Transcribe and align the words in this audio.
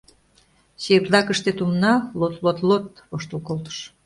Чердакыште 0.81 1.51
Тумна 1.57 1.93
«лот-лот-лот» 2.19 2.85
воштыл 3.09 3.39
колтыш. 3.47 3.77